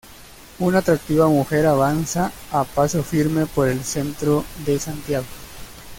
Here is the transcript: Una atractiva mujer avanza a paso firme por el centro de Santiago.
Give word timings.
Una 0.57 0.79
atractiva 0.79 1.27
mujer 1.27 1.67
avanza 1.67 2.31
a 2.51 2.63
paso 2.63 3.03
firme 3.03 3.45
por 3.45 3.67
el 3.69 3.83
centro 3.83 4.43
de 4.65 4.79
Santiago. 4.79 5.27